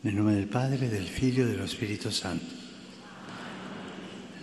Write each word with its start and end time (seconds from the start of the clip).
Nel 0.00 0.14
nome 0.14 0.34
del 0.34 0.46
Padre, 0.46 0.88
del 0.88 1.06
Figlio 1.06 1.44
e 1.44 1.50
dello 1.50 1.66
Spirito 1.66 2.08
Santo. 2.08 2.54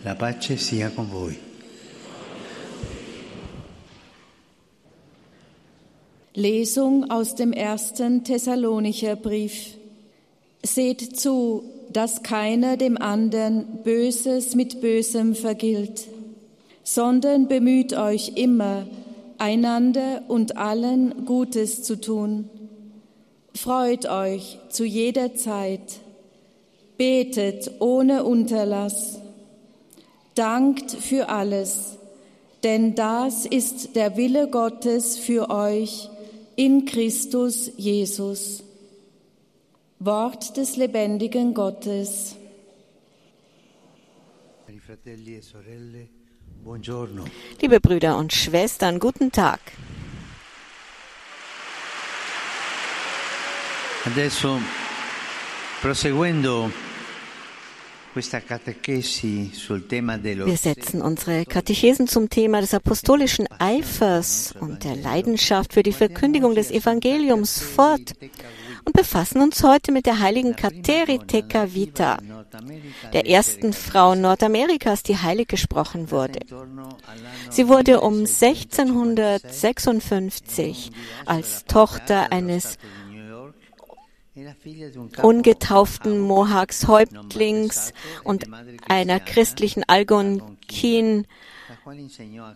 La 0.01 0.16
pace 0.16 0.58
sia 0.58 0.92
con 0.92 1.09
voi. 1.09 1.39
Lesung 6.33 7.10
aus 7.10 7.36
dem 7.36 7.54
ersten 7.54 8.26
Thessalonicher 8.26 9.15
Brief. 9.15 9.78
Seht 10.62 11.18
zu, 11.18 11.63
dass 11.89 12.21
keiner 12.21 12.75
dem 12.75 12.97
anderen 12.97 13.81
Böses 13.81 14.55
mit 14.55 14.81
Bösem 14.81 15.35
vergilt, 15.35 16.09
sondern 16.83 17.47
bemüht 17.47 17.93
euch 17.93 18.33
immer, 18.35 18.85
einander 19.37 20.23
und 20.27 20.57
allen 20.57 21.25
Gutes 21.25 21.81
zu 21.83 22.01
tun. 22.01 22.49
Freut 23.55 24.05
euch 24.05 24.59
zu 24.69 24.83
jeder 24.83 25.33
Zeit, 25.33 26.01
betet 26.97 27.71
ohne 27.79 28.25
Unterlass, 28.25 29.19
dankt 30.36 30.91
für 30.91 31.29
alles, 31.29 31.97
denn 32.63 32.95
das 32.95 33.45
ist 33.45 33.95
der 33.95 34.17
Wille 34.17 34.49
Gottes 34.49 35.17
für 35.17 35.49
euch 35.49 36.09
in 36.58 36.86
Christus 36.86 37.72
Jesus. 37.77 38.61
Wort 39.99 40.58
des 40.58 40.75
lebendigen 40.75 41.53
Gottes. 41.53 42.35
E. 44.67 44.73
Liebe 47.61 47.80
Brüder 47.80 48.17
und 48.17 48.33
Schwestern, 48.33 48.99
guten 48.99 49.31
Tag. 49.31 49.61
Adesso, 54.05 54.59
proseguendo 55.81 56.72
Wir 58.13 58.22
setzen 60.57 61.02
unsere 61.02 61.45
Katechesen 61.45 62.07
zum 62.07 62.30
Thema 62.30 62.61
des 62.61 62.73
apostolischen 62.73 63.45
Eifers 63.59 64.55
und 64.57 64.85
der 64.85 64.95
Leidenschaft 64.95 65.73
für 65.73 65.83
die 65.83 65.91
Verkündigung 65.91 66.55
des 66.55 66.71
Evangeliums 66.71 67.59
fort 67.59 68.13
und 68.85 68.93
befassen 68.93 69.41
uns 69.41 69.61
heute 69.63 69.91
mit 69.91 70.05
der 70.05 70.19
heiligen 70.19 70.55
Kateri 70.55 71.19
Teka-Vita, 71.19 72.19
der 73.11 73.27
ersten 73.27 73.73
Frau 73.73 74.15
Nordamerikas, 74.15 75.03
die 75.03 75.17
heilig 75.17 75.49
gesprochen 75.49 76.09
wurde. 76.11 76.39
Sie 77.49 77.67
wurde 77.67 77.99
um 77.99 78.19
1656 78.19 80.91
als 81.25 81.65
Tochter 81.65 82.31
eines 82.31 82.77
ungetauften 85.22 86.19
Mohawks 86.19 86.88
Häuptlings 86.88 87.94
und 88.23 88.45
einer 88.88 89.19
christlichen 89.19 89.83
Algonkin 89.88 91.25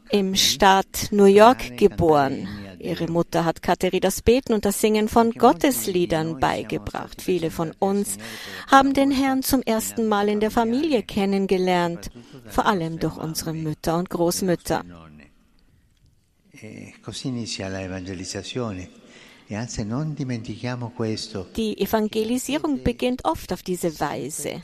im 0.10 0.36
Staat 0.36 1.10
New 1.12 1.26
York 1.26 1.78
geboren. 1.78 2.48
Ihre 2.80 3.08
Mutter 3.08 3.46
hat 3.46 3.62
Kateri 3.62 4.00
das 4.00 4.22
Beten 4.22 4.54
und 4.54 4.66
das 4.66 4.82
Singen 4.82 5.08
von 5.08 5.32
Gottesliedern 5.32 6.40
beigebracht. 6.40 7.22
Viele 7.22 7.52
von 7.52 7.72
uns 7.80 8.18
haben 8.68 8.94
den 8.94 9.12
Herrn 9.12 9.44
zum 9.44 9.62
ersten 9.62 10.08
Mal 10.08 10.30
in 10.30 10.40
der 10.40 10.52
Familie 10.52 11.04
kennengelernt, 11.04 12.10
vor 12.48 12.66
allem 12.66 13.00
durch 13.00 13.18
unsere 13.18 13.54
Mütter 13.54 13.98
und 13.98 14.10
Großmütter. 14.10 14.84
E. 16.62 16.94
E. 19.52 19.66
Die 21.56 21.82
Evangelisierung 21.82 22.84
beginnt 22.84 23.26
oft 23.26 23.52
auf 23.52 23.64
diese 23.64 24.00
Weise. 24.00 24.62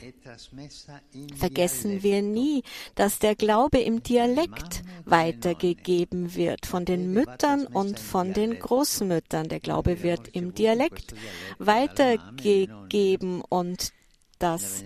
Vergessen 1.34 2.04
wir 2.04 2.22
nie, 2.22 2.62
dass 2.94 3.18
der 3.18 3.34
Glaube 3.34 3.78
im 3.78 4.04
Dialekt 4.04 4.84
weitergegeben 5.04 6.36
wird 6.36 6.66
von 6.66 6.84
den 6.84 7.12
Müttern 7.12 7.66
und 7.66 7.98
von 7.98 8.32
den 8.32 8.60
Großmüttern. 8.60 9.48
Der 9.48 9.58
Glaube 9.58 10.04
wird 10.04 10.28
im 10.28 10.54
Dialekt 10.54 11.14
weitergegeben 11.58 13.40
und 13.40 13.92
das 14.38 14.84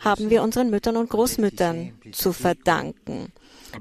haben 0.00 0.30
wir 0.30 0.42
unseren 0.42 0.70
Müttern 0.70 0.96
und 0.96 1.08
Großmüttern 1.08 1.92
zu 2.12 2.32
verdanken. 2.32 3.32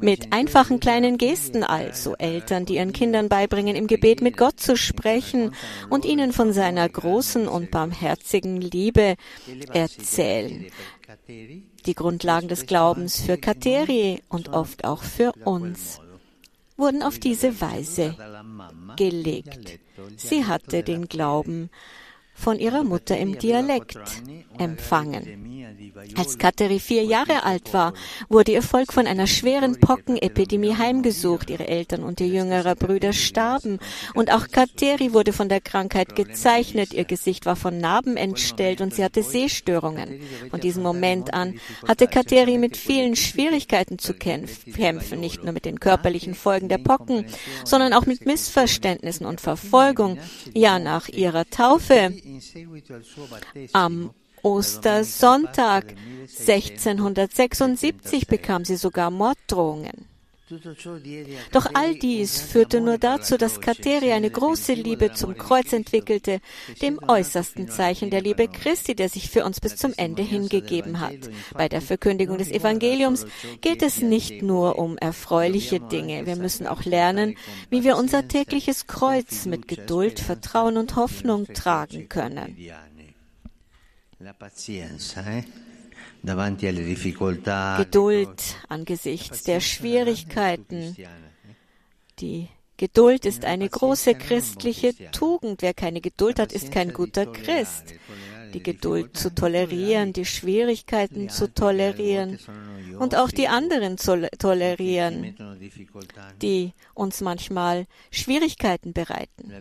Mit 0.01 0.33
einfachen 0.33 0.79
kleinen 0.79 1.17
Gesten 1.17 1.63
also, 1.63 2.15
Eltern, 2.15 2.65
die 2.65 2.75
ihren 2.75 2.93
Kindern 2.93 3.29
beibringen, 3.29 3.75
im 3.75 3.87
Gebet 3.87 4.21
mit 4.21 4.37
Gott 4.37 4.59
zu 4.59 4.77
sprechen 4.77 5.53
und 5.89 6.05
ihnen 6.05 6.33
von 6.33 6.53
seiner 6.53 6.87
großen 6.87 7.47
und 7.47 7.71
barmherzigen 7.71 8.61
Liebe 8.61 9.15
erzählen. 9.73 10.65
Die 11.85 11.93
Grundlagen 11.93 12.47
des 12.47 12.65
Glaubens 12.65 13.21
für 13.21 13.37
Kateri 13.37 14.21
und 14.29 14.49
oft 14.49 14.85
auch 14.85 15.03
für 15.03 15.33
uns 15.43 15.99
wurden 16.77 17.03
auf 17.03 17.19
diese 17.19 17.61
Weise 17.61 18.15
gelegt. 18.97 19.79
Sie 20.17 20.45
hatte 20.45 20.83
den 20.83 21.07
Glauben 21.07 21.69
von 22.35 22.59
ihrer 22.59 22.83
Mutter 22.83 23.17
im 23.17 23.39
Dialekt 23.39 23.97
empfangen. 24.59 25.41
Als 26.17 26.37
Kateri 26.37 26.79
vier 26.79 27.03
Jahre 27.03 27.43
alt 27.43 27.73
war, 27.73 27.93
wurde 28.29 28.51
ihr 28.51 28.61
Volk 28.61 28.93
von 28.93 29.07
einer 29.07 29.27
schweren 29.27 29.79
Pockenepidemie 29.79 30.75
heimgesucht. 30.75 31.49
Ihre 31.49 31.67
Eltern 31.67 32.03
und 32.03 32.19
ihr 32.19 32.27
jüngerer 32.27 32.75
Brüder 32.75 33.13
starben. 33.13 33.79
Und 34.13 34.31
auch 34.31 34.49
Kateri 34.49 35.13
wurde 35.13 35.33
von 35.33 35.49
der 35.49 35.61
Krankheit 35.61 36.15
gezeichnet. 36.15 36.93
Ihr 36.93 37.05
Gesicht 37.05 37.45
war 37.45 37.55
von 37.55 37.79
Narben 37.79 38.17
entstellt 38.17 38.81
und 38.81 38.93
sie 38.93 39.03
hatte 39.03 39.23
Sehstörungen. 39.23 40.19
Von 40.49 40.59
diesem 40.59 40.83
Moment 40.83 41.33
an 41.33 41.59
hatte 41.87 42.07
Kateri 42.07 42.57
mit 42.57 42.77
vielen 42.77 43.15
Schwierigkeiten 43.15 43.97
zu 43.97 44.13
kämpf- 44.13 44.71
kämpfen, 44.73 45.19
nicht 45.19 45.43
nur 45.43 45.53
mit 45.53 45.65
den 45.65 45.79
körperlichen 45.79 46.35
Folgen 46.35 46.69
der 46.69 46.77
Pocken, 46.77 47.25
sondern 47.63 47.93
auch 47.93 48.05
mit 48.05 48.25
Missverständnissen 48.25 49.25
und 49.25 49.41
Verfolgung. 49.41 50.19
Ja, 50.53 50.77
nach 50.77 51.07
ihrer 51.07 51.49
Taufe 51.49 52.13
am 53.73 54.11
Ostersonntag 54.43 55.95
1676 56.21 58.27
bekam 58.27 58.65
sie 58.65 58.75
sogar 58.75 59.09
Morddrohungen. 59.09 60.14
Doch 61.51 61.67
all 61.73 61.95
dies 61.95 62.39
führte 62.39 62.79
nur 62.79 62.99
dazu, 62.99 63.35
dass 63.37 63.61
Kateri 63.61 64.11
eine 64.11 64.29
große 64.29 64.73
Liebe 64.73 65.11
zum 65.13 65.37
Kreuz 65.37 65.73
entwickelte, 65.73 66.39
dem 66.83 66.99
äußersten 67.07 67.67
Zeichen 67.67 68.11
der 68.11 68.21
Liebe 68.21 68.47
Christi, 68.47 68.93
der 68.95 69.09
sich 69.09 69.29
für 69.29 69.43
uns 69.43 69.59
bis 69.59 69.75
zum 69.75 69.93
Ende 69.97 70.21
hingegeben 70.21 70.99
hat. 70.99 71.15
Bei 71.53 71.67
der 71.67 71.81
Verkündigung 71.81 72.37
des 72.37 72.51
Evangeliums 72.51 73.25
geht 73.61 73.81
es 73.81 74.01
nicht 74.01 74.43
nur 74.43 74.77
um 74.77 74.97
erfreuliche 74.97 75.79
Dinge. 75.79 76.27
Wir 76.27 76.35
müssen 76.35 76.67
auch 76.67 76.85
lernen, 76.85 77.37
wie 77.71 77.83
wir 77.83 77.97
unser 77.97 78.27
tägliches 78.27 78.85
Kreuz 78.85 79.45
mit 79.47 79.67
Geduld, 79.67 80.19
Vertrauen 80.19 80.77
und 80.77 80.95
Hoffnung 80.95 81.47
tragen 81.53 82.07
können. 82.07 82.55
La 84.19 84.33
pazienza, 84.33 85.21
eh? 85.21 85.43
Geduld 87.77 88.55
angesichts 88.69 89.43
der 89.43 89.59
Schwierigkeiten. 89.59 90.95
Die 92.19 92.49
Geduld 92.77 93.25
ist 93.25 93.45
eine 93.45 93.69
große 93.69 94.15
christliche 94.15 94.93
Tugend. 95.11 95.61
Wer 95.61 95.73
keine 95.73 96.01
Geduld 96.01 96.39
hat, 96.39 96.51
ist 96.51 96.71
kein 96.71 96.91
guter 96.91 97.25
Christ. 97.25 97.93
Die 98.53 98.63
Geduld 98.63 99.17
zu 99.17 99.33
tolerieren, 99.33 100.13
die 100.13 100.25
Schwierigkeiten 100.25 101.29
zu 101.29 101.53
tolerieren 101.53 102.39
und 102.99 103.15
auch 103.15 103.29
die 103.29 103.47
anderen 103.47 103.97
zu 103.97 104.29
tolerieren, 104.37 105.35
die 106.41 106.73
uns 106.93 107.21
manchmal 107.21 107.85
Schwierigkeiten 108.11 108.93
bereiten. 108.93 109.51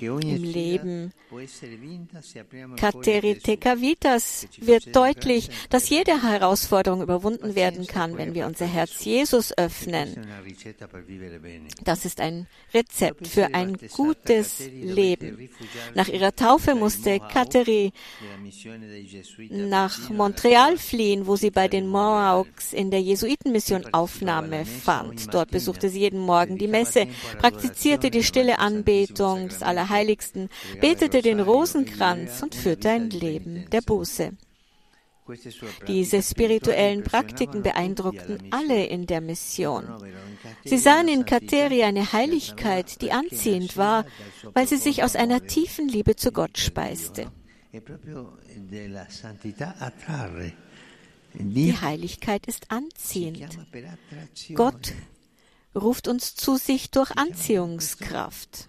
Im 0.00 0.42
Leben 0.42 1.12
Kateri 2.76 3.38
Tekavitas 3.38 4.46
wird 4.58 4.94
deutlich, 4.94 5.50
dass 5.70 5.88
jede 5.88 6.22
Herausforderung 6.22 7.02
überwunden 7.02 7.54
werden 7.54 7.86
kann, 7.86 8.16
wenn 8.16 8.34
wir 8.34 8.46
unser 8.46 8.66
Herz 8.66 9.04
Jesus 9.04 9.56
öffnen. 9.56 10.26
Das 11.82 12.04
ist 12.04 12.20
ein 12.20 12.46
Rezept 12.74 13.26
für 13.26 13.54
ein 13.54 13.76
gutes 13.92 14.60
Leben. 14.68 15.48
Nach 15.94 16.08
ihrer 16.08 16.34
Taufe 16.50 16.74
musste 16.74 17.20
Kateri 17.20 17.92
nach 19.50 20.10
Montreal 20.10 20.78
fliehen, 20.78 21.28
wo 21.28 21.36
sie 21.36 21.52
bei 21.52 21.68
den 21.68 21.86
Mohawks 21.86 22.72
in 22.72 22.90
der 22.90 23.00
Jesuitenmission 23.00 23.84
Aufnahme 23.92 24.64
fand. 24.64 25.32
Dort 25.32 25.52
besuchte 25.52 25.88
sie 25.88 26.00
jeden 26.00 26.18
Morgen 26.18 26.58
die 26.58 26.66
Messe, 26.66 27.06
praktizierte 27.38 28.10
die 28.10 28.24
stille 28.24 28.58
Anbetung 28.58 29.46
des 29.48 29.62
Allerheiligsten, 29.62 30.48
betete 30.80 31.22
den 31.22 31.38
Rosenkranz 31.38 32.42
und 32.42 32.56
führte 32.56 32.90
ein 32.90 33.10
Leben 33.10 33.66
der 33.70 33.82
Buße. 33.82 34.32
Diese 35.86 36.22
spirituellen 36.22 37.04
Praktiken 37.04 37.62
beeindruckten 37.62 38.38
alle 38.50 38.86
in 38.86 39.06
der 39.06 39.20
Mission. 39.20 39.84
Sie 40.64 40.78
sahen 40.78 41.08
in 41.08 41.24
Kateri 41.24 41.82
eine 41.82 42.12
Heiligkeit, 42.12 43.00
die 43.02 43.12
anziehend 43.12 43.76
war, 43.76 44.04
weil 44.54 44.66
sie 44.66 44.76
sich 44.76 45.02
aus 45.02 45.16
einer 45.16 45.46
tiefen 45.46 45.88
Liebe 45.88 46.16
zu 46.16 46.32
Gott 46.32 46.58
speiste. 46.58 47.30
Die 51.34 51.76
Heiligkeit 51.80 52.46
ist 52.46 52.70
anziehend. 52.70 53.58
Gott 54.54 54.94
ruft 55.74 56.08
uns 56.08 56.34
zu 56.34 56.56
sich 56.56 56.90
durch 56.90 57.12
Anziehungskraft. 57.12 58.68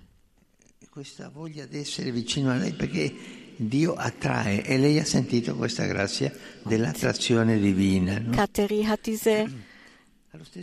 Dio 3.63 3.93
attrae 3.93 4.63
e 4.65 4.77
lei 4.77 4.97
ha 4.97 5.05
sentito 5.05 5.55
questa 5.55 5.85
grazia 5.85 6.31
dell'attrazione 6.63 7.59
divina. 7.59 8.17
No? 8.17 8.31
Kateri 8.31 8.85
hat 8.85 9.05
diese 9.05 9.45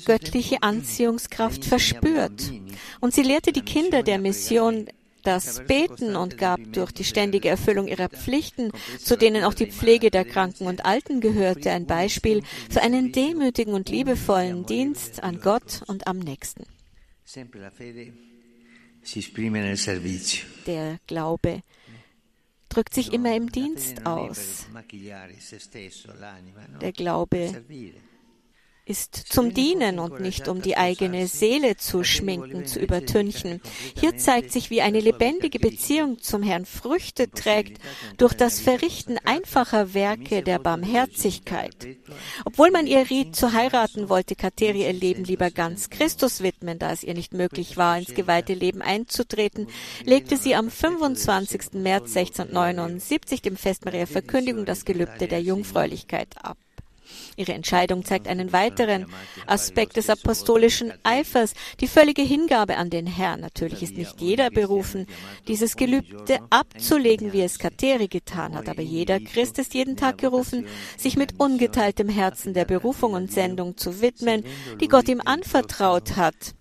göttliche 0.05 0.63
Anziehungskraft 0.63 1.65
verspürt. 1.65 2.53
Und 2.99 3.15
sie 3.15 3.23
lehrte 3.23 3.53
die 3.53 3.63
Kinder 3.63 4.03
der 4.03 4.19
Mission 4.19 4.87
das 5.23 5.65
Beten 5.67 6.17
und 6.17 6.39
gab 6.39 6.59
durch 6.73 6.91
die 6.91 7.05
ständige 7.05 7.49
Erfüllung 7.49 7.87
ihrer 7.87 8.09
Pflichten, 8.09 8.73
zu 8.99 9.17
denen 9.17 9.45
auch 9.45 9.55
die 9.55 9.71
Pflege 9.71 10.11
der 10.11 10.25
Kranken 10.25 10.67
und 10.67 10.85
Alten 10.85 11.21
gehörte, 11.21 11.71
ein 11.71 11.87
Beispiel 11.87 12.43
für 12.69 12.83
einen 12.83 13.13
demütigen 13.13 13.75
und 13.75 13.91
liebevollen 13.91 14.67
Dienst 14.67 15.23
an 15.23 15.41
Gott 15.41 15.83
und 15.87 16.09
am 16.09 16.19
Nächsten. 16.19 16.65
Der 20.67 20.99
Glaube 21.07 21.63
drückt 22.79 22.95
sich 22.95 23.13
immer 23.13 23.35
im 23.35 23.51
Dienst 23.51 24.07
aus. 24.07 24.69
Der 26.81 26.93
Glaube 26.93 27.65
ist 28.89 29.15
zum 29.15 29.53
Dienen 29.53 29.99
und 29.99 30.21
nicht 30.21 30.49
um 30.49 30.63
die 30.63 30.77
eigene 30.77 31.27
Seele 31.27 31.77
zu 31.77 32.05
schminken, 32.05 32.67
zu 32.67 32.81
übertünchen. 32.81 33.61
Hier 34.01 34.17
zeigt 34.17 34.51
sich, 34.51 34.71
wie 34.71 34.81
eine 34.81 35.01
lebendige 35.01 35.59
Beziehung 35.59 36.21
zum 36.21 36.43
Herrn 36.43 36.65
Früchte 36.65 37.31
trägt 37.31 37.81
durch 38.17 38.35
das 38.35 38.61
Verrichten 38.61 39.19
einfacher 39.25 39.93
Werke 39.93 40.43
der 40.43 40.59
Barmherzigkeit. 40.59 41.77
Obwohl 42.45 42.71
man 42.71 42.87
ihr 42.87 43.11
riet, 43.11 43.37
zu 43.37 43.53
heiraten, 43.53 44.09
wollte 44.09 44.35
Kateri 44.35 44.87
ihr 44.87 44.93
Leben 44.93 45.25
lieber 45.25 45.51
ganz 45.51 45.91
Christus 45.91 46.43
widmen, 46.43 46.79
da 46.79 46.93
es 46.93 47.05
ihr 47.05 47.15
nicht 47.15 47.35
möglich 47.35 47.77
war, 47.77 47.99
ins 47.99 48.15
geweihte 48.15 48.55
Leben 48.55 48.81
einzutreten, 48.81 49.69
legte 50.05 50.37
sie 50.37 50.55
am 50.55 50.71
25. 50.71 51.75
März 51.75 52.17
1679 52.17 53.43
dem 53.43 53.57
Fest 53.57 53.85
Maria 53.85 54.07
Verkündigung 54.07 54.65
das 54.65 54.85
Gelübde 54.85 55.29
der 55.29 55.43
Jungfräulichkeit 55.43 56.37
ab. 56.43 56.57
Ihre 57.37 57.53
Entscheidung 57.53 58.05
zeigt 58.05 58.29
einen 58.29 58.53
weiteren 58.53 59.07
Aspekt 59.47 59.97
des 59.97 60.11
apostolischen 60.11 60.93
Eifers, 61.05 61.55
die 61.81 61.87
völlige 61.87 62.23
Hingabe 62.23 62.77
an 62.77 62.91
den 62.91 63.07
Herrn. 63.07 63.41
Natürlich 63.41 63.83
ist 63.83 63.97
nicht 63.97 64.21
jeder 64.21 64.51
berufen, 64.51 65.07
dieses 65.47 65.77
Gelübde 65.77 66.41
abzulegen, 66.51 67.33
wie 67.33 67.43
es 67.43 67.59
Kateri 67.59 68.09
getan 68.09 68.55
hat, 68.55 68.69
aber 68.69 68.83
jeder 68.83 69.21
Christ 69.21 69.59
ist 69.59 69.75
jeden 69.75 69.97
Tag 69.97 70.19
gerufen, 70.19 70.67
sich 70.97 71.17
mit 71.17 71.39
ungeteiltem 71.39 72.09
Herzen 72.09 72.55
der 72.55 72.65
Berufung 72.65 73.13
und 73.13 73.33
Sendung 73.33 73.77
zu 73.77 74.01
widmen, 74.01 74.45
die 74.81 74.89
Gott 74.89 75.09
ihm 75.09 75.21
anvertraut 75.25 76.17
hat 76.17 76.55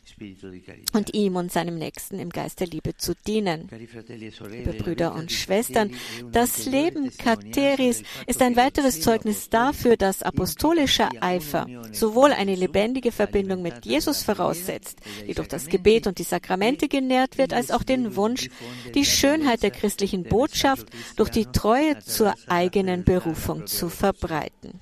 und 0.93 1.13
ihm 1.13 1.35
und 1.35 1.51
seinem 1.51 1.77
Nächsten 1.77 2.19
im 2.19 2.29
Geist 2.29 2.59
der 2.59 2.67
Liebe 2.67 2.97
zu 2.97 3.13
dienen. 3.27 3.69
Liebe 4.09 4.73
Brüder 4.73 5.13
und 5.13 5.31
Schwestern, 5.31 5.91
das 6.31 6.65
Leben 6.65 7.15
Kateris 7.17 8.03
ist 8.25 8.41
ein 8.41 8.55
weiteres 8.55 9.01
Zeugnis 9.01 9.49
dafür, 9.49 9.95
dass 9.95 10.23
apostolischer 10.23 11.09
Eifer 11.21 11.67
sowohl 11.91 12.31
eine 12.31 12.55
lebendige 12.55 13.11
Verbindung 13.11 13.61
mit 13.61 13.85
Jesus 13.85 14.23
voraussetzt, 14.23 14.99
die 15.27 15.33
durch 15.33 15.47
das 15.47 15.67
Gebet 15.67 16.07
und 16.07 16.17
die 16.17 16.23
Sakramente 16.23 16.87
genährt 16.87 17.37
wird, 17.37 17.53
als 17.53 17.69
auch 17.71 17.83
den 17.83 18.15
Wunsch, 18.15 18.49
die 18.95 19.05
Schönheit 19.05 19.61
der 19.61 19.71
christlichen 19.71 20.23
Botschaft 20.23 20.87
durch 21.15 21.29
die 21.29 21.45
Treue 21.45 21.99
zur 21.99 22.33
eigenen 22.47 23.03
Berufung 23.03 23.67
zu 23.67 23.89
verbreiten. 23.89 24.81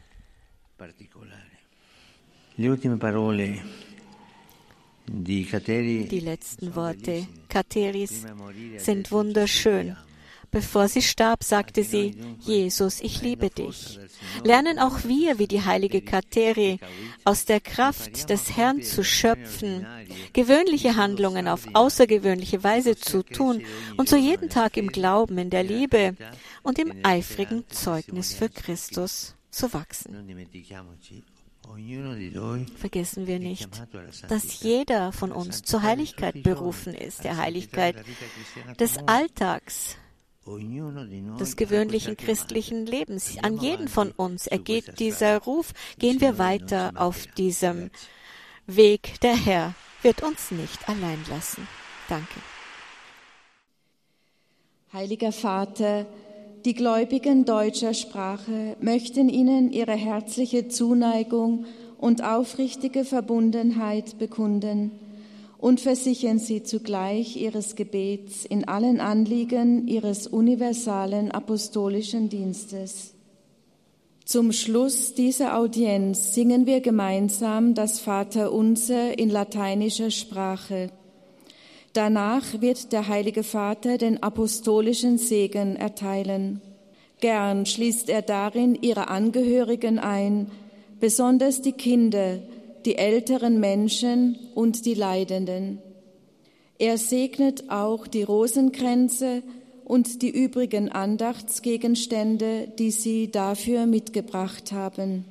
Le 2.58 2.70
ultime 2.70 2.98
parole 2.98 3.62
die 5.08 6.20
letzten 6.20 6.76
Worte 6.76 7.28
Kateris 7.50 8.26
sind 8.78 9.12
wunderschön. 9.12 9.96
Bevor 10.52 10.88
sie 10.88 11.02
starb, 11.02 11.44
sagte 11.44 11.84
sie, 11.84 12.16
Jesus, 12.40 13.02
ich 13.02 13.22
liebe 13.22 13.50
dich. 13.50 14.00
Lernen 14.44 14.80
auch 14.80 15.04
wir, 15.04 15.38
wie 15.38 15.48
die 15.48 15.64
heilige 15.64 16.02
Kateri, 16.02 16.80
aus 17.26 17.44
der 17.44 17.60
Kraft 17.60 18.30
des 18.30 18.56
Herrn 18.56 18.82
zu 18.82 19.04
schöpfen, 19.04 19.86
gewöhnliche 20.32 20.96
Handlungen 20.96 21.50
auf 21.50 21.68
außergewöhnliche 21.74 22.64
Weise 22.64 22.96
zu 22.96 23.22
tun 23.24 23.64
und 23.98 24.08
so 24.08 24.16
jeden 24.16 24.50
Tag 24.50 24.78
im 24.78 24.88
Glauben, 24.94 25.38
in 25.38 25.50
der 25.50 25.64
Liebe 25.64 26.16
und 26.64 26.80
im 26.80 26.94
eifrigen 27.04 27.66
Zeugnis 27.70 28.34
für 28.34 28.48
Christus 28.48 29.36
zu 29.52 29.74
wachsen. 29.74 30.48
Vergessen 32.78 33.28
wir 33.28 33.40
nicht, 33.40 33.70
dass 34.30 34.62
jeder 34.62 35.12
von 35.12 35.32
uns 35.32 35.64
zur 35.64 35.82
Heiligkeit 35.82 36.44
berufen 36.44 36.94
ist, 36.94 37.24
der 37.24 37.38
Heiligkeit 37.38 37.96
des 38.80 38.98
Alltags, 39.08 39.98
des 41.40 41.56
gewöhnlichen 41.56 42.18
christlichen 42.18 42.86
Lebens. 42.86 43.38
An 43.42 43.58
jeden 43.58 43.88
von 43.88 44.12
uns 44.12 44.46
ergeht 44.48 45.00
dieser 45.00 45.40
Ruf. 45.40 45.74
Gehen 45.98 46.22
wir 46.22 46.38
weiter 46.38 46.94
auf 46.96 47.26
diesem 47.28 47.90
Weg. 48.68 49.20
Der 49.22 49.36
Herr 49.36 49.74
wird 50.04 50.22
uns 50.22 50.52
nicht 50.52 50.88
allein 50.88 51.20
lassen. 51.30 51.68
Danke. 52.08 52.40
Heiliger 54.94 55.32
Vater, 55.32 56.06
die 56.66 56.74
Gläubigen 56.74 57.46
deutscher 57.46 57.94
Sprache 57.94 58.76
möchten 58.82 59.30
Ihnen 59.30 59.72
ihre 59.72 59.94
herzliche 59.94 60.68
Zuneigung 60.68 61.66
und 62.00 62.24
aufrichtige 62.24 63.06
Verbundenheit 63.06 64.18
bekunden 64.18 64.92
und 65.60 65.80
versichern 65.80 66.40
Sie 66.40 66.64
zugleich 66.64 67.38
Ihres 67.38 67.76
Gebets 67.76 68.46
in 68.46 68.68
allen 68.68 69.00
Anliegen 69.00 69.88
Ihres 69.88 70.26
universalen 70.26 71.30
apostolischen 71.30 72.30
Dienstes. 72.30 73.14
Zum 74.26 74.52
Schluss 74.52 75.14
dieser 75.14 75.60
Audienz 75.60 76.34
singen 76.34 76.66
wir 76.66 76.82
gemeinsam 76.82 77.76
das 77.76 78.00
Vaterunser 78.00 79.20
in 79.20 79.30
lateinischer 79.30 80.10
Sprache. 80.10 80.90
Danach 81.96 82.60
wird 82.60 82.92
der 82.92 83.08
Heilige 83.08 83.42
Vater 83.42 83.98
den 83.98 84.22
apostolischen 84.22 85.18
Segen 85.18 85.78
erteilen. 85.78 86.60
Gern 87.22 87.66
schließt 87.66 88.10
er 88.10 88.22
darin 88.22 88.76
ihre 88.76 89.08
Angehörigen 89.08 89.98
ein, 89.98 90.52
besonders 91.00 91.62
die 91.62 91.72
Kinder, 91.72 92.40
die 92.84 92.98
älteren 92.98 93.62
Menschen 93.62 94.38
und 94.56 94.86
die 94.86 94.94
Leidenden. 94.94 95.82
Er 96.80 96.98
segnet 96.98 97.70
auch 97.70 98.08
die 98.08 98.24
Rosenkränze 98.24 99.42
und 99.86 100.22
die 100.22 100.32
übrigen 100.32 100.92
Andachtsgegenstände, 100.92 102.74
die 102.78 102.92
sie 102.92 103.32
dafür 103.32 103.86
mitgebracht 103.86 104.74
haben. 104.74 105.24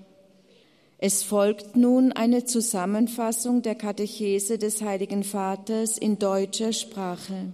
Es 0.99 1.23
folgt 1.23 1.77
nun 1.77 2.13
eine 2.13 2.45
Zusammenfassung 2.45 3.63
der 3.63 3.75
Katechese 3.75 4.59
des 4.59 4.81
Heiligen 4.81 5.25
Vaters 5.25 5.99
in 5.99 6.19
deutscher 6.19 6.73
Sprache. 6.73 7.53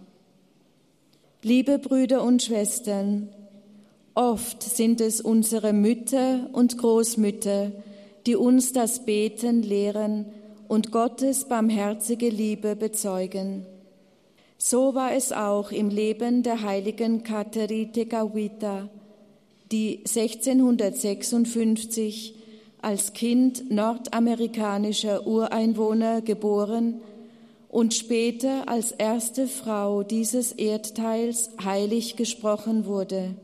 Liebe 1.42 1.78
Brüder 1.78 2.22
und 2.22 2.42
Schwestern, 2.42 3.30
oft 4.14 4.62
sind 4.62 5.00
es 5.00 5.22
unsere 5.22 5.72
Mütter 5.72 6.50
und 6.52 6.76
Großmütter, 6.76 7.72
die 8.26 8.36
uns 8.36 8.72
das 8.72 9.06
Beten 9.06 9.62
lehren 9.62 10.26
und 10.68 10.92
Gottes 10.92 11.48
barmherzige 11.48 12.28
Liebe 12.28 12.76
bezeugen. 12.76 13.64
So 14.58 14.94
war 14.94 15.14
es 15.14 15.32
auch 15.32 15.72
im 15.72 15.88
Leben 15.88 16.42
der 16.42 16.60
heiligen 16.60 17.24
Kateri 17.24 17.88
Tekawita, 17.90 18.90
die 19.72 20.02
1656 20.06 22.34
als 22.82 23.12
Kind 23.12 23.70
nordamerikanischer 23.70 25.26
Ureinwohner 25.26 26.22
geboren 26.22 27.00
und 27.68 27.94
später 27.94 28.68
als 28.68 28.92
erste 28.92 29.46
Frau 29.46 30.02
dieses 30.02 30.52
Erdteils 30.52 31.50
heilig 31.64 32.16
gesprochen 32.16 32.86
wurde. 32.86 33.34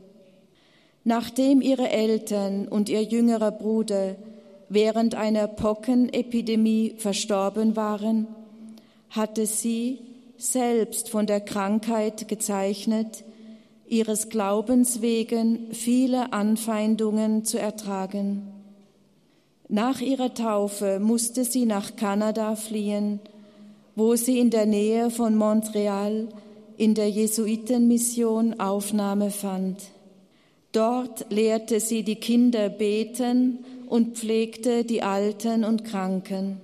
Nachdem 1.03 1.61
ihre 1.61 1.89
Eltern 1.89 2.67
und 2.67 2.89
ihr 2.89 3.03
jüngerer 3.03 3.51
Bruder 3.51 4.15
während 4.67 5.15
einer 5.15 5.47
Pockenepidemie 5.47 6.95
verstorben 6.97 7.77
waren, 7.77 8.27
hatte 9.09 9.45
sie, 9.45 9.99
selbst 10.37 11.09
von 11.09 11.25
der 11.25 11.39
Krankheit 11.41 12.27
gezeichnet, 12.27 13.23
ihres 13.87 14.29
Glaubens 14.29 15.01
wegen 15.01 15.71
viele 15.71 16.33
Anfeindungen 16.33 17.45
zu 17.45 17.57
ertragen. 17.57 18.56
Nach 19.69 19.99
ihrer 19.99 20.33
Taufe 20.33 20.99
musste 20.99 21.43
sie 21.43 21.65
nach 21.65 21.97
Kanada 21.97 22.55
fliehen, 22.55 23.19
wo 23.95 24.15
sie 24.15 24.39
in 24.39 24.49
der 24.49 24.65
Nähe 24.65 25.09
von 25.09 25.35
Montreal 25.35 26.29
in 26.77 26.93
der 26.93 27.09
Jesuitenmission 27.09 28.59
Aufnahme 28.59 29.29
fand. 29.29 29.79
Dort 30.71 31.25
lehrte 31.31 31.79
sie 31.81 32.03
die 32.03 32.15
Kinder 32.15 32.69
beten 32.69 33.65
und 33.87 34.17
pflegte 34.17 34.85
die 34.85 35.01
Alten 35.01 35.65
und 35.65 35.83
Kranken. 35.83 36.61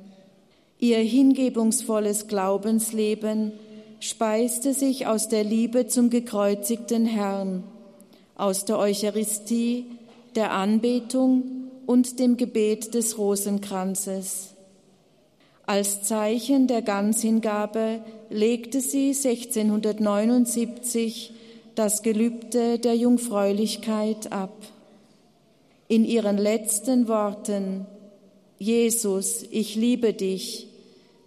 Ihr 0.79 0.99
hingebungsvolles 0.99 2.27
Glaubensleben 2.27 3.51
speiste 3.99 4.73
sich 4.73 5.07
aus 5.07 5.27
der 5.27 5.43
Liebe 5.43 5.87
zum 5.87 6.09
gekreuzigten 6.09 7.05
Herrn, 7.05 7.63
aus 8.35 8.65
der 8.65 8.77
Eucharistie, 8.77 9.85
der 10.35 10.51
Anbetung 10.51 11.62
und 11.85 12.19
dem 12.19 12.37
Gebet 12.37 12.93
des 12.93 13.17
Rosenkranzes. 13.17 14.51
Als 15.65 16.03
Zeichen 16.03 16.67
der 16.67 16.81
Ganzhingabe 16.81 17.99
legte 18.29 18.79
sie 18.81 19.09
1679 19.09 21.33
das 21.75 22.03
Gelübde 22.03 22.79
der 22.79 22.95
Jungfräulichkeit 22.95 24.31
ab. 24.31 24.55
In 25.87 26.05
ihren 26.05 26.37
letzten 26.37 27.07
Worten 27.07 27.85
Jesus, 28.59 29.43
ich 29.51 29.75
liebe 29.75 30.13
dich, 30.13 30.67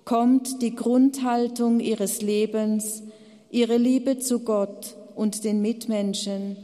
kommt 0.04 0.62
die 0.62 0.74
Grundhaltung 0.74 1.80
ihres 1.80 2.22
Lebens, 2.22 3.02
ihre 3.50 3.76
Liebe 3.76 4.18
zu 4.18 4.40
Gott 4.40 4.96
und 5.14 5.44
den 5.44 5.60
Mitmenschen 5.60 6.56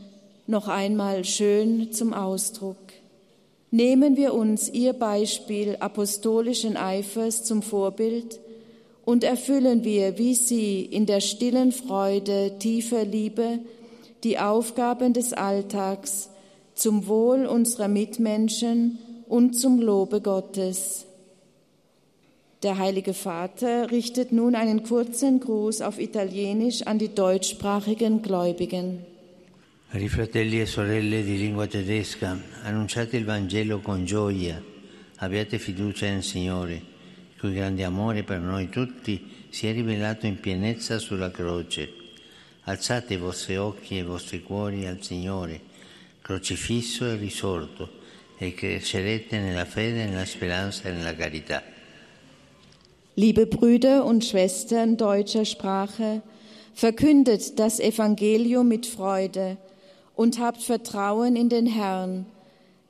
noch 0.47 0.69
einmal 0.69 1.25
schön 1.25 1.93
zum 1.93 2.15
Ausdruck. 2.15 2.77
Nehmen 3.75 4.19
wir 4.19 4.35
uns 4.35 4.69
ihr 4.69 4.93
Beispiel 4.93 5.79
apostolischen 5.81 6.77
Eifers 6.77 7.43
zum 7.43 7.63
Vorbild 7.63 8.39
und 9.07 9.25
erfüllen 9.25 9.83
wir 9.83 10.19
wie 10.19 10.35
sie 10.35 10.83
in 10.83 11.07
der 11.07 11.21
stillen 11.21 11.73
Freude 11.73 12.59
tiefer 12.59 13.07
Liebe 13.07 13.61
die 14.25 14.39
Aufgaben 14.39 15.15
des 15.15 15.33
Alltags 15.33 16.29
zum 16.75 17.07
Wohl 17.07 17.47
unserer 17.47 17.89
Mitmenschen 17.89 18.99
und 19.27 19.55
zum 19.55 19.81
Lobe 19.81 20.21
Gottes. 20.21 21.07
Der 22.63 22.77
Heilige 22.77 23.15
Vater 23.15 23.91
richtet 23.91 24.33
nun 24.33 24.55
einen 24.55 24.83
kurzen 24.83 25.41
Gruß 25.41 25.81
auf 25.81 25.99
Italienisch 25.99 26.83
an 26.83 26.99
die 26.99 27.15
deutschsprachigen 27.15 28.21
Gläubigen. 28.21 29.07
Cari 29.93 30.09
fratelli 30.09 30.59
e 30.59 30.65
sorelle 30.65 31.23
di 31.23 31.37
lingua 31.37 31.67
tedesca, 31.67 32.35
annunciate 32.63 33.19
il 33.19 33.27
Vangelo 33.27 33.81
con 33.81 34.07
gioia, 34.07 34.59
abbiate 35.17 35.59
fiducia 35.59 36.07
nel 36.07 36.23
Signore, 36.23 36.73
il 37.35 37.39
cui 37.39 37.53
grande 37.53 37.85
amore 37.85 38.23
per 38.23 38.41
noi 38.41 38.71
tutti 38.71 39.47
si 39.51 39.67
è 39.67 39.73
rivelato 39.75 40.25
in 40.25 40.41
pienezza 40.41 40.99
sulla 40.99 41.31
croce. 41.31 41.93
Alzate 42.63 43.13
i 43.13 43.19
vostri 43.19 43.59
occhi 43.59 43.97
e 43.97 44.01
i 44.01 44.03
vostri 44.03 44.43
cuori 44.43 44.87
al 44.87 45.03
Signore, 45.03 45.61
crocifisso 46.23 47.05
e 47.05 47.17
risorto, 47.17 47.91
e 48.39 48.55
crescerete 48.55 49.41
nella 49.41 49.67
fede, 49.67 50.07
nella 50.07 50.25
speranza 50.25 50.89
e 50.89 50.93
nella 50.93 51.15
carità. 51.15 51.63
Liebe 53.13 53.45
Brüder 53.45 54.03
und 54.03 54.25
Schwestern 54.25 54.97
deutscher 54.97 55.45
Sprache, 55.45 56.23
verkündet 56.73 57.59
das 57.59 57.79
Evangelium 57.79 58.69
mit 58.69 58.87
Freude 58.87 59.59
und 60.15 60.39
habt 60.39 60.63
Vertrauen 60.63 61.37
in 61.37 61.49
den 61.49 61.67
Herrn, 61.67 62.27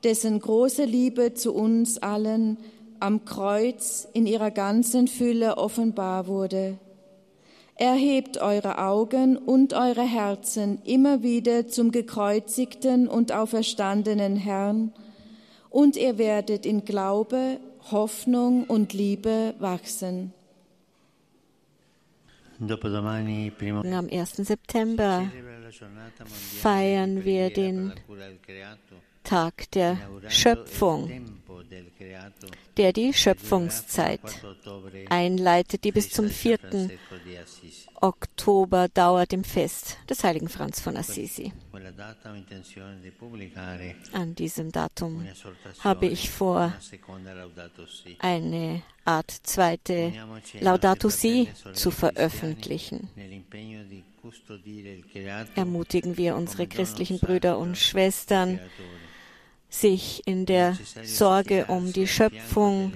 dessen 0.03 0.39
große 0.39 0.83
Liebe 0.85 1.33
zu 1.33 1.53
uns 1.53 1.97
allen 1.97 2.57
am 2.99 3.25
Kreuz 3.25 4.07
in 4.13 4.25
ihrer 4.25 4.51
ganzen 4.51 5.07
Fülle 5.07 5.57
offenbar 5.57 6.27
wurde. 6.27 6.77
Erhebt 7.75 8.37
eure 8.37 8.77
Augen 8.77 9.35
und 9.35 9.73
eure 9.73 10.03
Herzen 10.03 10.79
immer 10.85 11.23
wieder 11.23 11.67
zum 11.67 11.91
gekreuzigten 11.91 13.07
und 13.07 13.31
auferstandenen 13.31 14.35
Herrn, 14.35 14.93
und 15.69 15.97
ihr 15.97 16.19
werdet 16.19 16.67
in 16.67 16.85
Glaube, 16.85 17.57
Hoffnung 17.89 18.65
und 18.65 18.93
Liebe 18.93 19.55
wachsen. 19.57 20.31
Am 22.59 24.07
1. 24.11 24.35
September 24.35 25.25
feiern 26.61 27.23
wir 27.25 27.49
den 27.51 27.93
Tag 29.23 29.71
der 29.71 29.97
Schöpfung, 30.27 31.41
der 32.77 32.93
die 32.93 33.13
Schöpfungszeit 33.13 34.21
einleitet, 35.09 35.83
die 35.83 35.91
bis 35.91 36.09
zum 36.09 36.29
4. 36.29 36.59
Oktober 38.01 38.87
dauert 38.89 39.33
im 39.33 39.43
Fest 39.43 39.97
des 40.09 40.23
heiligen 40.23 40.49
Franz 40.49 40.81
von 40.81 40.97
Assisi. 40.97 41.53
An 44.11 44.35
diesem 44.35 44.71
Datum 44.71 45.25
habe 45.79 46.07
ich 46.07 46.29
vor, 46.29 46.73
eine 48.19 48.81
Art 49.05 49.31
zweite 49.31 50.13
Laudato 50.59 51.09
Si 51.09 51.49
zu 51.73 51.91
veröffentlichen. 51.91 53.09
Ermutigen 55.55 56.17
wir 56.17 56.35
unsere 56.35 56.67
christlichen 56.67 57.19
Brüder 57.19 57.57
und 57.57 57.77
Schwestern, 57.77 58.59
sich 59.73 60.21
in 60.25 60.45
der 60.45 60.77
Sorge 61.03 61.65
um 61.65 61.91
die 61.91 62.07
Schöpfung 62.07 62.93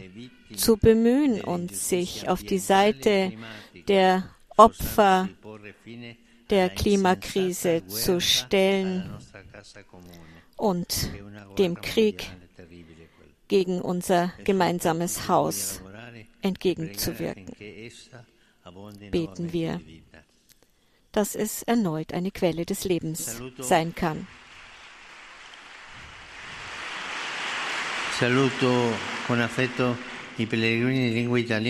zu 0.55 0.77
bemühen 0.77 1.41
und 1.41 1.75
sich 1.75 2.29
auf 2.29 2.43
die 2.43 2.59
Seite 2.59 3.33
der 3.87 4.29
Opfer 4.55 5.29
der 6.49 6.69
Klimakrise 6.69 7.85
zu 7.87 8.21
stellen 8.21 9.09
und 10.55 11.09
dem 11.57 11.81
Krieg 11.81 12.29
gegen 13.47 13.81
unser 13.81 14.31
gemeinsames 14.43 15.27
Haus 15.27 15.81
entgegenzuwirken. 16.41 17.45
Beten 19.11 19.51
wir, 19.51 19.81
dass 21.11 21.35
es 21.35 21.63
erneut 21.63 22.13
eine 22.13 22.31
Quelle 22.31 22.65
des 22.65 22.83
Lebens 22.83 23.41
sein 23.57 23.95
kann. 23.95 24.27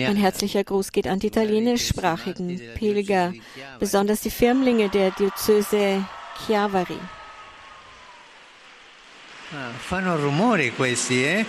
Ein 0.06 0.16
herzlicher 0.16 0.64
Gruß 0.64 0.92
geht 0.92 1.06
an 1.06 1.18
die 1.18 1.26
italienischsprachigen 1.26 2.60
Pilger, 2.74 3.34
besonders 3.78 4.22
die 4.22 4.30
Firmlinge 4.30 4.88
der 4.88 5.10
Diözese 5.10 6.04
Chiavari. 6.38 6.98
Ah, 9.52 9.72
eh? 11.10 11.44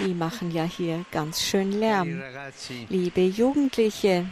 Die 0.00 0.14
machen 0.14 0.50
ja 0.50 0.64
hier 0.64 1.04
ganz 1.12 1.42
schön 1.42 1.72
Lärm. 1.72 2.20
Liebe 2.88 3.20
Jugendliche, 3.20 4.26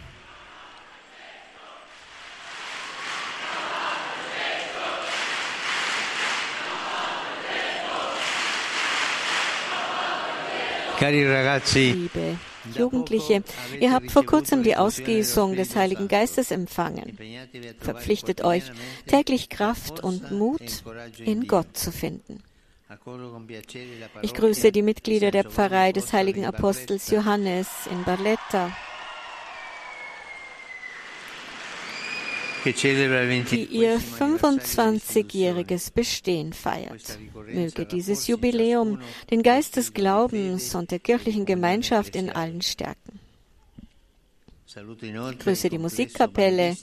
Liebe 11.00 12.38
Jugendliche, 12.74 13.42
ihr 13.80 13.92
habt 13.92 14.10
vor 14.10 14.24
kurzem 14.26 14.62
die 14.62 14.76
Ausgießung 14.76 15.54
des 15.54 15.76
Heiligen 15.76 16.08
Geistes 16.08 16.50
empfangen. 16.50 17.16
Verpflichtet 17.80 18.42
euch, 18.42 18.64
täglich 19.06 19.48
Kraft 19.48 20.00
und 20.02 20.30
Mut 20.32 20.82
in 21.18 21.46
Gott 21.46 21.76
zu 21.76 21.92
finden. 21.92 22.42
Ich 24.22 24.34
grüße 24.34 24.72
die 24.72 24.82
Mitglieder 24.82 25.30
der 25.30 25.44
Pfarrei 25.44 25.92
des 25.92 26.12
heiligen 26.12 26.46
Apostels 26.46 27.10
Johannes 27.10 27.68
in 27.90 28.02
Barletta. 28.04 28.72
Die 32.72 33.64
ihr 33.70 33.98
25-jähriges 33.98 35.92
Bestehen 35.92 36.52
feiert. 36.52 37.18
Möge 37.52 37.86
dieses 37.86 38.26
Jubiläum 38.26 39.00
den 39.30 39.42
Geist 39.42 39.76
des 39.76 39.92
Glaubens 39.92 40.74
und 40.74 40.90
der 40.90 40.98
kirchlichen 40.98 41.44
Gemeinschaft 41.44 42.16
in 42.16 42.30
allen 42.30 42.62
stärken. 42.62 43.20
Ich 44.66 45.38
grüße 45.38 45.68
die 45.70 45.78
Musikkapelle 45.78 46.76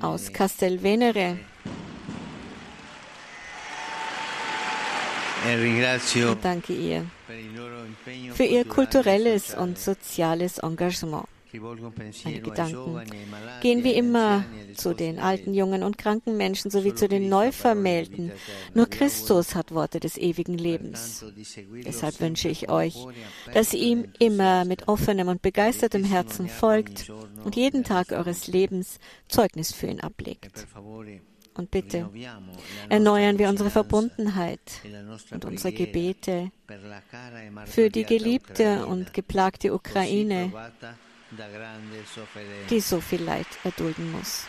aus 0.00 0.32
Castelvenere. 0.32 1.38
Und 5.46 6.44
danke 6.44 6.72
ihr 6.72 7.06
für 8.34 8.44
ihr 8.44 8.64
kulturelles 8.64 9.54
und 9.54 9.78
soziales 9.78 10.58
Engagement. 10.58 11.26
Meine 11.52 12.40
Gedanken 12.40 13.00
gehen 13.60 13.84
wie 13.84 13.92
immer 13.92 14.44
zu 14.74 14.94
den 14.94 15.18
alten, 15.18 15.54
jungen 15.54 15.82
und 15.82 15.98
kranken 15.98 16.36
Menschen 16.36 16.70
sowie 16.70 16.94
zu 16.94 17.08
den 17.08 17.28
Neuvermählten. 17.28 18.32
Nur 18.74 18.86
Christus 18.86 19.54
hat 19.54 19.72
Worte 19.72 20.00
des 20.00 20.16
ewigen 20.18 20.58
Lebens. 20.58 21.24
Deshalb 21.84 22.20
wünsche 22.20 22.48
ich 22.48 22.68
euch, 22.68 23.06
dass 23.54 23.72
ihr 23.72 23.86
ihm 23.86 24.12
immer 24.18 24.64
mit 24.64 24.88
offenem 24.88 25.28
und 25.28 25.42
begeistertem 25.42 26.04
Herzen 26.04 26.48
folgt 26.48 27.10
und 27.44 27.56
jeden 27.56 27.84
Tag 27.84 28.12
eures 28.12 28.46
Lebens 28.46 28.98
Zeugnis 29.28 29.72
für 29.72 29.86
ihn 29.86 30.00
ablegt. 30.00 30.66
Und 31.56 31.70
bitte 31.70 32.10
erneuern 32.88 33.38
wir 33.38 33.48
unsere 33.48 33.70
Verbundenheit 33.70 34.60
und 35.30 35.44
unsere 35.44 35.72
Gebete 35.72 36.50
für 37.64 37.88
die 37.88 38.04
geliebte 38.04 38.84
und 38.86 39.14
geplagte 39.14 39.72
Ukraine, 39.72 40.52
die 42.70 42.80
so 42.80 43.00
viel 43.00 43.22
Leid 43.22 43.46
erdulden 43.64 44.12
muss. 44.12 44.46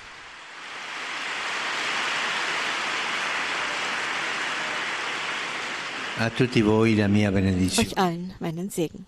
A 6.20 6.30
tutti 6.32 6.64
voi 6.64 6.96
la 6.96 7.08
mia. 7.08 7.32
Euch 7.32 7.98
allen 7.98 8.34
meinen 8.40 8.70
Segen. 8.72 9.06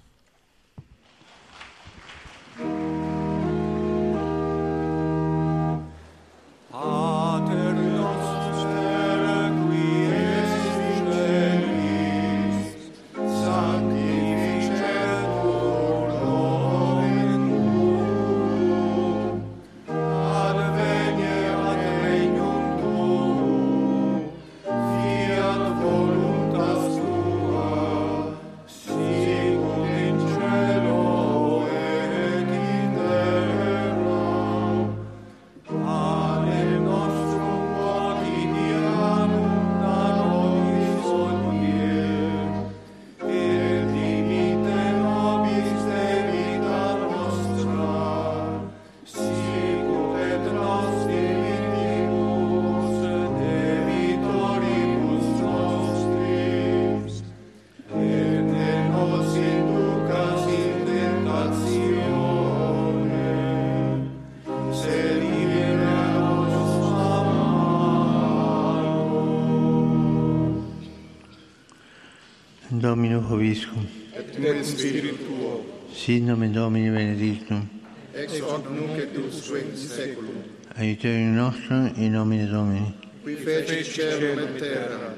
Domino 72.90 73.22
Hoviscum. 73.22 73.86
Et 74.18 74.36
in 74.36 74.64
spiritu 74.64 75.16
tuo. 75.18 75.64
Sit 75.94 76.24
nomen 76.24 76.52
Domini 76.52 76.90
benedictum. 76.90 77.70
Ex 78.16 78.40
hoc 78.42 78.68
nunc 78.68 78.98
et 78.98 79.16
usque 79.16 79.60
in 79.60 79.78
saeculum. 79.78 80.42
Aiuterium 80.76 81.36
nostrum 81.36 81.94
in 81.98 82.12
nomine 82.14 82.48
Domini. 82.48 82.94
Qui 83.22 83.36
feci 83.36 83.84
celum 83.84 84.40
et 84.40 84.58
terra. 84.58 85.14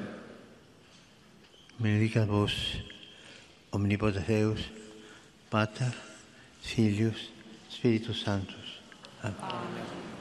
Benedicat 1.78 2.26
vos, 2.26 2.52
omnipotens 3.70 4.26
Deus, 4.26 4.60
Pater, 5.48 5.94
Filius, 6.60 7.30
Spiritus 7.70 8.22
Sanctus. 8.22 8.80
Amen. 9.22 9.34
Amen. 9.40 10.11